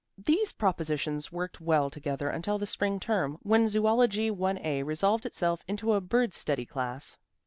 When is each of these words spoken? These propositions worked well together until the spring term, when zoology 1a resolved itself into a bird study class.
These 0.17 0.53
propositions 0.53 1.31
worked 1.31 1.61
well 1.61 1.91
together 1.91 2.27
until 2.31 2.57
the 2.57 2.65
spring 2.65 2.99
term, 2.99 3.37
when 3.43 3.67
zoology 3.67 4.31
1a 4.31 4.83
resolved 4.83 5.27
itself 5.27 5.63
into 5.67 5.93
a 5.93 6.01
bird 6.01 6.33
study 6.33 6.65
class. 6.65 7.19